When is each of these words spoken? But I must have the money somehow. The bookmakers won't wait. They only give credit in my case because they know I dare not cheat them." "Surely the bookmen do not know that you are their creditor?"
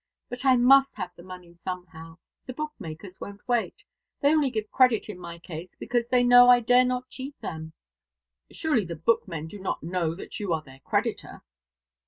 But 0.29 0.45
I 0.45 0.57
must 0.57 0.95
have 0.95 1.11
the 1.15 1.21
money 1.21 1.53
somehow. 1.53 2.17
The 2.47 2.53
bookmakers 2.55 3.21
won't 3.21 3.47
wait. 3.47 3.83
They 4.21 4.29
only 4.33 4.49
give 4.49 4.71
credit 4.71 5.09
in 5.09 5.19
my 5.19 5.37
case 5.37 5.75
because 5.79 6.07
they 6.07 6.23
know 6.23 6.49
I 6.49 6.59
dare 6.59 6.85
not 6.85 7.11
cheat 7.11 7.39
them." 7.39 7.73
"Surely 8.51 8.83
the 8.83 8.95
bookmen 8.95 9.45
do 9.45 9.59
not 9.59 9.83
know 9.83 10.15
that 10.15 10.39
you 10.39 10.53
are 10.53 10.63
their 10.63 10.79
creditor?" 10.79 11.43